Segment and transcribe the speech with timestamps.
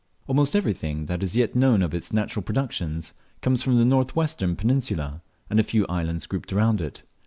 [0.25, 4.55] Almost everything that is yet known of its natural productions comes from the north western
[4.55, 7.03] peninsula, and a few islands grouped around it.